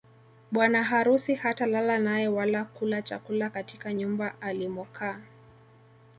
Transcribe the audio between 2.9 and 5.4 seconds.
chakula katika nyumba alimokaa